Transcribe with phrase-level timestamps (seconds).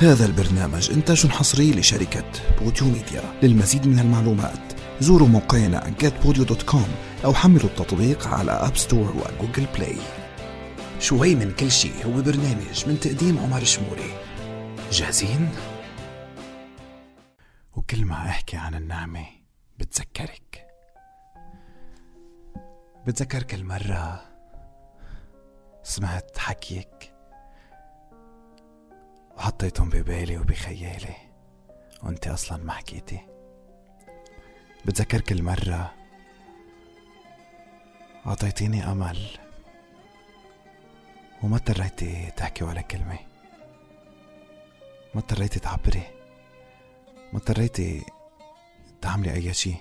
[0.00, 2.24] هذا البرنامج إنتاج حصري لشركة
[2.60, 3.22] Podeo Media.
[3.42, 6.88] للمزيد من المعلومات زوروا موقعنا getpodio.com
[7.24, 9.96] أو حملوا التطبيق على App Store و Google Play
[11.00, 14.12] شوي من كل شيء هو برنامج من تقديم عمر شموري.
[14.92, 15.48] جاهزين؟
[17.76, 19.26] وكل ما أحكي عن النعمة
[19.78, 20.66] بتذكرك.
[23.06, 24.22] بتذكر كل مرة
[25.82, 27.17] سمعت حكيك
[29.48, 31.14] وحطيتهم ببالي وبخيالي.
[32.02, 33.20] وانت أصلا ما حكيتي.
[34.84, 35.94] بتذكر كل مرة
[38.26, 39.28] أعطيتيني أمل
[41.42, 43.18] وما اضطريتي تحكي ولا كلمة.
[45.14, 46.02] ما اضطريتي تعبري.
[47.32, 48.04] ما اضطريتي
[49.00, 49.74] تعملي أي شي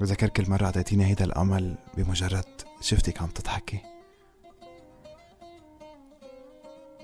[0.00, 3.89] بتذكر كل مرة أعطيتيني هيدا الأمل بمجرد شفتك عم تضحكي.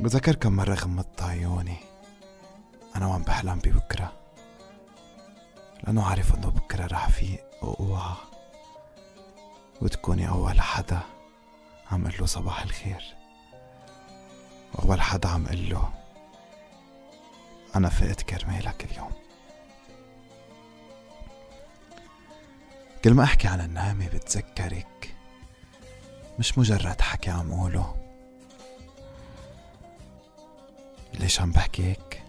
[0.00, 1.76] بتذكر كم مرة غمضت عيوني.
[2.96, 4.12] أنا وعم بحلم ببكرة
[5.84, 8.14] لأنه عارف إنه بكرة رح فيق وأوعى
[9.82, 11.00] وتكوني أول حدا
[11.92, 13.14] عم له صباح الخير.
[14.74, 15.90] وأول حدا عم له
[17.76, 19.12] أنا فقت كرمالك اليوم.
[23.04, 25.16] كل ما أحكي عن النعمة بتذكرك
[26.38, 28.05] مش مجرد حكي عم قوله.
[31.18, 32.22] ليش عم بحكي هيك؟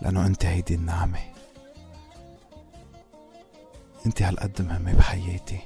[0.00, 1.18] لأنه أنت هيدي النعمة.
[4.06, 5.60] أنت هالقد مهمة بحياتي.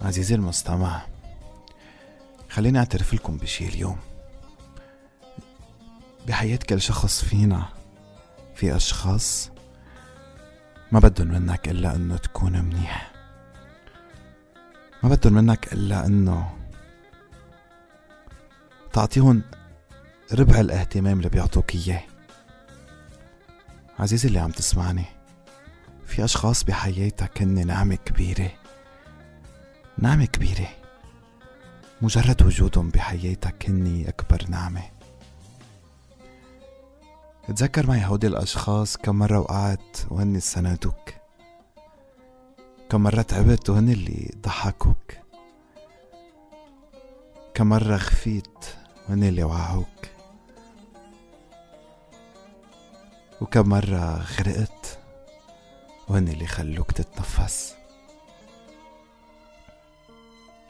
[0.00, 1.02] عزيزي المستمع
[2.48, 3.98] خليني أعترف لكم بشي اليوم.
[6.28, 7.68] بحياة كل شخص فينا
[8.54, 9.50] في أشخاص
[10.92, 13.12] ما بدهم منك إلا إنه تكون منيح.
[15.02, 16.56] ما بدهم منك إلا إنه
[18.92, 19.42] تعطيهم
[20.32, 22.02] ربع الاهتمام اللي بيعطوك إياه.
[23.98, 25.04] عزيزي اللي عم تسمعني
[26.06, 28.50] في أشخاص بحياتك هن نعمة كبيرة.
[29.98, 30.68] نعمة كبيرة.
[32.02, 34.82] مجرد وجودهم بحياتك هني أكبر نعمة.
[37.48, 41.10] تذكر معي هودي الأشخاص كم مرة وقعت وهن سندوك.
[42.90, 45.12] كم مرة تعبت وهن اللي ضحكوك.
[47.54, 48.64] كم مرة خفيت
[49.08, 50.15] وهن اللي وعوك.
[53.40, 54.98] وكم مرة غرقت
[56.08, 57.74] وهن اللي خلوك تتنفس.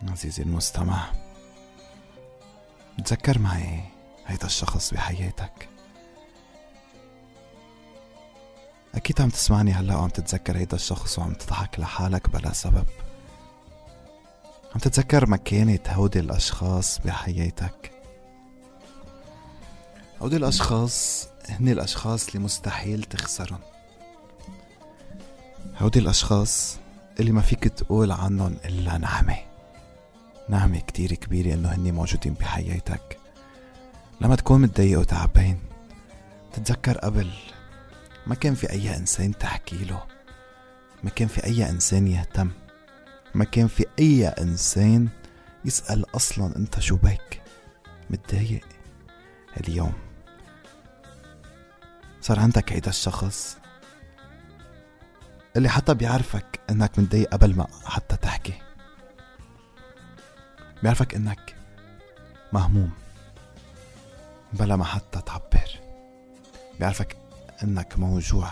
[0.08, 1.12] عزيزي المستمع
[3.04, 3.80] تذكر معي
[4.26, 5.68] هيدا الشخص بحياتك.
[8.94, 12.86] أكيد عم تسمعني هلأ وعم تتذكر هيدا الشخص وعم تضحك لحالك بلا سبب.
[14.74, 17.92] عم تتذكر مكانة هودي الأشخاص بحياتك.
[20.22, 23.60] هودي الأشخاص هني الأشخاص اللي مستحيل تخسرهم.
[25.76, 26.78] هودي الأشخاص
[27.20, 29.36] اللي ما فيك تقول عنهم إلا نعمة.
[30.48, 33.18] نعمة كتير كبيرة إنه هني موجودين بحياتك.
[34.20, 35.58] لما تكون متضايق وتعبان
[36.52, 37.30] تتذكر قبل
[38.26, 40.02] ما كان في أي إنسان تحكي له.
[41.04, 42.50] ما كان في أي إنسان يهتم.
[43.34, 45.08] ما كان في أي إنسان
[45.64, 47.42] يسأل أصلا أنت شو بك؟
[48.10, 48.64] متضايق؟
[49.60, 50.05] اليوم.
[52.26, 53.58] صار عندك هيدا الشخص
[55.56, 58.54] اللي حتى بيعرفك إنك متضايق قبل ما حتى تحكي.
[60.82, 61.56] بيعرفك إنك
[62.52, 62.90] مهموم
[64.52, 65.80] بلا ما حتى تعبر.
[66.78, 67.16] بيعرفك
[67.62, 68.50] إنك موجوع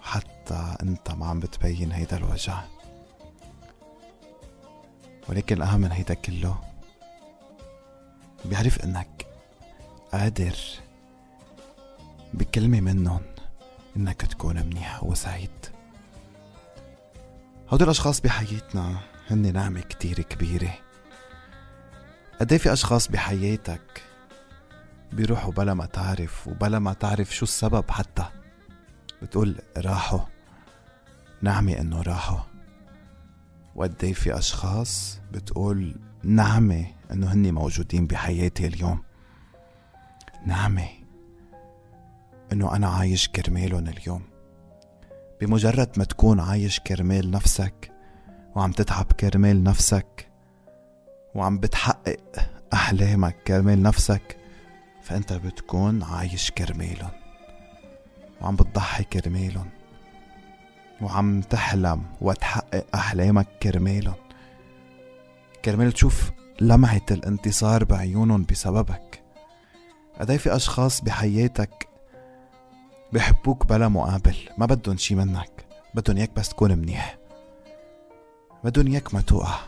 [0.00, 2.62] حتى أنت ما عم بتبين هيدا الوجع.
[5.28, 6.56] ولكن الأهم من هيدا كله
[8.44, 9.26] بيعرف إنك
[10.12, 10.56] قادر
[12.34, 13.20] بكلمة منهم
[13.96, 15.50] إنك تكون منيح وسعيد.
[17.68, 18.98] هودول الأشخاص بحياتنا
[19.30, 20.74] هن نعمة كتير كبيرة.
[22.40, 24.02] قد في أشخاص بحياتك
[25.12, 28.24] بيروحوا بلا ما تعرف وبلا ما تعرف شو السبب حتى؟
[29.22, 30.20] بتقول راحوا.
[31.42, 32.40] نعمة إنه راحوا.
[33.74, 39.02] وقد في أشخاص بتقول نعمة إنه هني موجودين بحياتي اليوم.
[40.46, 40.99] نعمة.
[42.52, 44.22] إنه أنا عايش كرمالهم اليوم.
[45.40, 47.92] بمجرد ما تكون عايش كرمال نفسك
[48.56, 50.28] وعم تتعب كرمال نفسك
[51.34, 52.16] وعم بتحقق
[52.72, 54.36] أحلامك كرمال نفسك
[55.02, 57.10] فأنت بتكون عايش كرمالهم
[58.40, 59.68] وعم بتضحي كرمالهم
[61.00, 64.14] وعم تحلم وتحقق أحلامك كرمالهم.
[65.64, 66.30] كرمال تشوف
[66.60, 69.22] لمعة الانتصار بعيونهم بسببك.
[70.20, 71.89] قدي في أشخاص بحياتك
[73.12, 74.36] بحبوك بلا مقابل.
[74.58, 75.66] ما بدهم شي منك.
[75.94, 77.18] بدهم اياك بس تكون منيح.
[78.64, 79.60] بدهم اياك ما توقع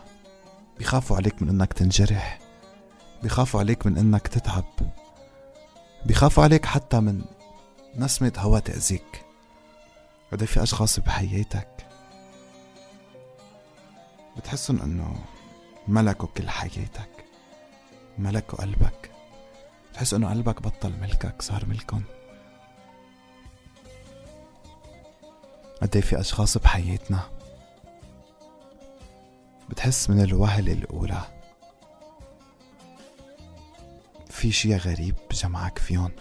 [0.77, 2.39] بيخافوا عليك من إنك تنجرح.
[3.23, 4.63] بيخافوا عليك من إنك تتعب.
[6.05, 7.21] بيخافوا عليك حتى من
[7.95, 9.25] نسمة هوا تأذيك.
[10.31, 11.87] قد في أشخاص بحياتك.
[14.37, 15.15] بتحسن إنه
[15.87, 17.25] ملكوا كل حياتك.
[18.17, 19.11] ملكوا قلبك.
[19.91, 22.01] بتحس إنه قلبك بطل ملكك صار ملكن
[25.83, 27.19] قد في أشخاص بحياتنا.
[29.69, 31.21] بتحس من الوهلة الأولى.
[34.29, 36.11] في شي غريب جمعك فيهم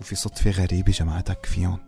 [0.00, 1.78] وفي صدفة غريبة جمعتك فيهم.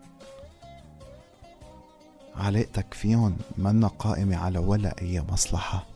[2.36, 5.86] علاقتك فيهم منا قائمة على ولا أي مصلحة.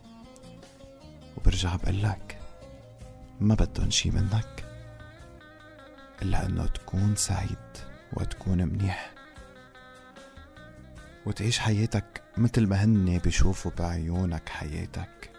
[1.37, 2.38] وبرجع بقلك
[3.41, 4.65] ما بدهم شي منك.
[6.23, 7.59] إلا إنه تكون سعيد
[8.12, 9.14] وتكون منيح.
[11.26, 15.31] وتعيش حياتك مثل ما هن بيشوفوا بعيونك حياتك.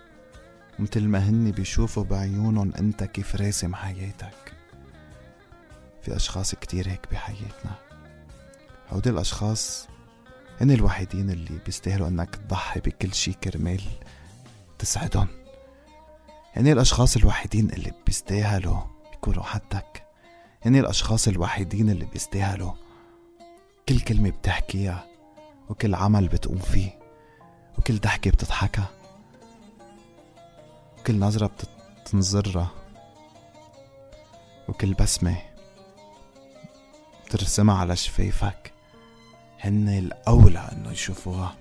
[0.79, 4.53] مثل ما هن بيشوفوا بعيونهم انت كيف راسم حياتك.
[6.01, 7.75] في أشخاص كتير هيك بحياتنا.
[8.89, 9.87] هودي الأشخاص
[10.61, 13.81] هن الوحيدين اللي بيستاهلوا إنك تضحي بكل شي كرمال
[14.79, 15.27] تسعدهم.
[16.53, 18.79] هن الأشخاص الوحيدين اللي بيستاهلوا
[19.13, 20.03] يكونوا حدك.
[20.65, 22.71] هن الأشخاص الوحيدين اللي بيستاهلوا
[23.89, 25.14] كل كلمة بتحكيها.
[25.69, 26.99] وكل عمل بتقوم فيه
[27.77, 28.89] وكل ضحكة بتضحكها
[30.99, 31.51] وكل نظرة
[32.01, 32.71] بتنظرها
[34.69, 35.37] وكل بسمة
[37.25, 38.71] بترسمها على شفايفك.
[39.59, 41.55] هن الأولى إنه يشوفوها.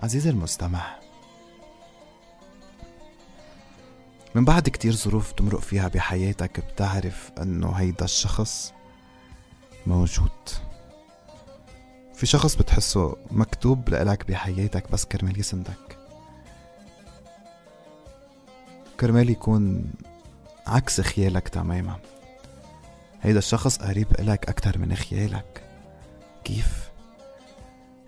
[0.00, 0.98] عزيزي المستمع
[4.34, 8.72] من بعد كتير ظروف تمرق فيها بحياتك بتعرف إنه هيدا الشخص
[9.86, 10.30] موجود.
[12.24, 15.98] في شخص بتحسه مكتوب لإلك بحياتك بس كرمال يسندك.
[19.00, 19.92] كرمال يكون
[20.66, 21.96] عكس خيالك تماما.
[23.22, 25.62] هيدا الشخص قريب إلك أكتر من خيالك.
[26.44, 26.90] كيف؟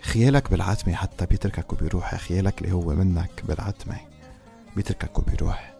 [0.00, 2.14] خيالك بالعتمة حتى بيتركك وبيروح.
[2.14, 3.96] خيالك اللي هو منك بالعتمة
[4.76, 5.74] بيتركك وبيروح.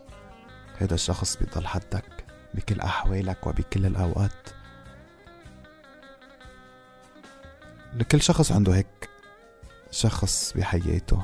[0.79, 2.25] هيدا الشخص بيضل حدك
[2.55, 4.49] بكل أحوالك وبكل الأوقات.
[7.97, 9.11] لكل شخص عنده هيك
[9.91, 11.23] شخص بحياته.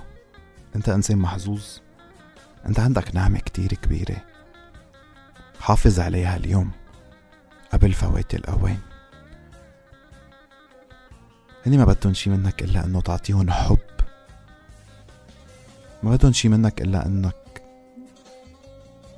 [0.76, 1.64] انت انسان محظوظ.
[2.66, 4.16] انت عندك نعمة كتير كبيرة.
[5.60, 6.70] حافظ عليها اليوم
[7.72, 8.78] قبل فوات الأوان.
[11.66, 13.78] هني ما بدهم شي منك إلا إنه تعطيهم حب.
[16.02, 17.62] ما بدهم شي منك إلا إنك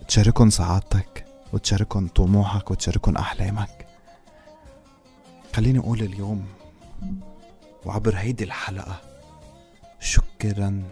[0.08, 3.86] تشاركهم سعادتك وتشاركهم طموحك وتشاركهم أحلامك.
[5.56, 6.46] خليني أقول اليوم
[7.86, 9.00] وعبر هيدي الحلقة
[10.00, 10.82] شكرا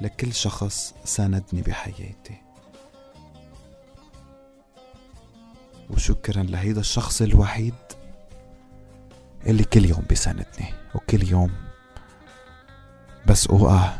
[0.00, 2.42] لكل شخص ساندني بحياتي.
[5.90, 7.74] وشكرا لهيدا الشخص الوحيد
[9.46, 11.52] اللي كل يوم بيساندني وكل يوم
[13.26, 13.98] بس اوقع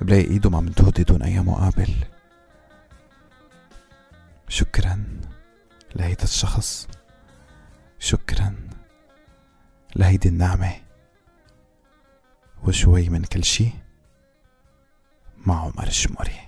[0.00, 1.94] بلاقي إيده ممدودة دون أي مقابل.
[4.48, 5.20] شكرا
[5.96, 6.88] لهيدا الشخص.
[7.98, 8.56] شكرا
[9.96, 10.72] لهيدي النعمة.
[12.64, 13.70] وشوي من كل شي
[15.46, 16.45] مع عمر الشموري.